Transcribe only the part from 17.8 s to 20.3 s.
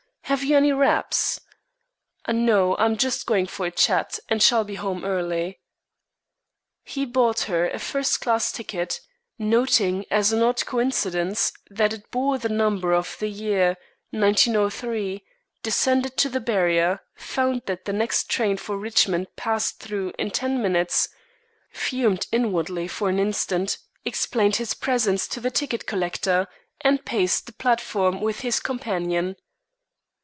the next train for Richmond passed through